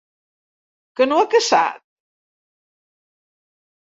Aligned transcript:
Que 0.99 1.05
no 1.09 1.19
ho 1.19 1.25
ha 1.25 1.27
caçat? 1.33 1.77